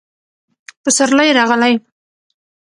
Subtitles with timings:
[0.83, 1.73] پسرلی راغلی